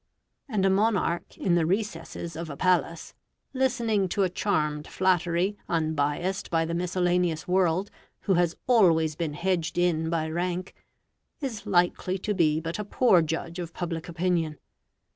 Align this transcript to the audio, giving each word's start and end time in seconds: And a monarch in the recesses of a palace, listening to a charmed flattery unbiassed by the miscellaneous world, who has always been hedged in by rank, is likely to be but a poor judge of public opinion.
And 0.49 0.65
a 0.65 0.69
monarch 0.71 1.37
in 1.37 1.53
the 1.53 1.67
recesses 1.67 2.35
of 2.35 2.49
a 2.49 2.57
palace, 2.57 3.13
listening 3.53 4.09
to 4.09 4.23
a 4.23 4.29
charmed 4.31 4.87
flattery 4.87 5.59
unbiassed 5.69 6.49
by 6.49 6.65
the 6.65 6.73
miscellaneous 6.73 7.47
world, 7.47 7.91
who 8.21 8.33
has 8.33 8.55
always 8.65 9.15
been 9.15 9.35
hedged 9.35 9.77
in 9.77 10.09
by 10.09 10.27
rank, 10.27 10.73
is 11.39 11.67
likely 11.67 12.17
to 12.17 12.33
be 12.33 12.59
but 12.59 12.79
a 12.79 12.83
poor 12.83 13.21
judge 13.21 13.59
of 13.59 13.73
public 13.75 14.09
opinion. 14.09 14.57